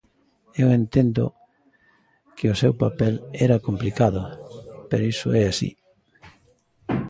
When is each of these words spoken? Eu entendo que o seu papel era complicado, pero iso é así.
Eu 0.61 0.67
entendo 0.79 1.25
que 2.35 2.47
o 2.53 2.59
seu 2.61 2.73
papel 2.83 3.13
era 3.45 3.63
complicado, 3.67 4.21
pero 4.89 5.07
iso 5.13 5.27
é 5.41 5.43
así. 5.51 5.69